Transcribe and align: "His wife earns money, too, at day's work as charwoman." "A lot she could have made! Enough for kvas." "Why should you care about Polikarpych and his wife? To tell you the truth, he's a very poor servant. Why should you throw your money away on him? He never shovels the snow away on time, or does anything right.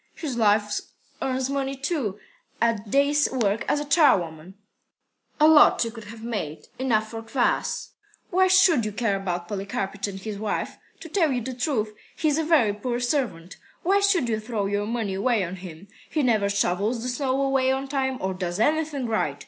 "His 0.15 0.35
wife 0.35 0.79
earns 1.21 1.47
money, 1.47 1.75
too, 1.75 2.17
at 2.59 2.89
day's 2.89 3.29
work 3.31 3.63
as 3.69 3.85
charwoman." 3.85 4.55
"A 5.39 5.47
lot 5.47 5.79
she 5.79 5.91
could 5.91 6.05
have 6.05 6.23
made! 6.23 6.65
Enough 6.79 7.07
for 7.11 7.21
kvas." 7.21 7.89
"Why 8.31 8.47
should 8.47 8.83
you 8.83 8.93
care 8.93 9.15
about 9.15 9.47
Polikarpych 9.47 10.07
and 10.07 10.19
his 10.19 10.39
wife? 10.39 10.77
To 11.01 11.07
tell 11.07 11.31
you 11.31 11.41
the 11.41 11.53
truth, 11.53 11.93
he's 12.15 12.39
a 12.39 12.43
very 12.43 12.73
poor 12.73 12.99
servant. 12.99 13.57
Why 13.83 13.99
should 13.99 14.27
you 14.27 14.39
throw 14.39 14.65
your 14.65 14.87
money 14.87 15.13
away 15.13 15.43
on 15.43 15.57
him? 15.57 15.87
He 16.09 16.23
never 16.23 16.49
shovels 16.49 17.03
the 17.03 17.07
snow 17.09 17.39
away 17.39 17.71
on 17.71 17.87
time, 17.87 18.17
or 18.21 18.33
does 18.33 18.59
anything 18.59 19.05
right. 19.05 19.39